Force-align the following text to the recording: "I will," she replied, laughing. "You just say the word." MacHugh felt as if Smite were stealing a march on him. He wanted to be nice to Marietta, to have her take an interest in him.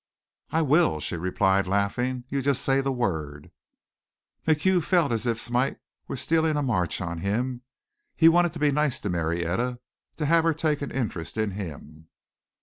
"I 0.49 0.63
will," 0.63 0.99
she 0.99 1.15
replied, 1.15 1.67
laughing. 1.67 2.23
"You 2.27 2.41
just 2.41 2.63
say 2.63 2.81
the 2.81 2.91
word." 2.91 3.51
MacHugh 4.47 4.81
felt 4.81 5.11
as 5.11 5.27
if 5.27 5.39
Smite 5.39 5.77
were 6.07 6.17
stealing 6.17 6.57
a 6.57 6.63
march 6.63 7.01
on 7.01 7.19
him. 7.19 7.61
He 8.15 8.27
wanted 8.27 8.53
to 8.53 8.59
be 8.59 8.71
nice 8.71 8.99
to 9.01 9.11
Marietta, 9.11 9.77
to 10.17 10.25
have 10.25 10.43
her 10.43 10.55
take 10.55 10.81
an 10.81 10.89
interest 10.89 11.37
in 11.37 11.51
him. 11.51 12.07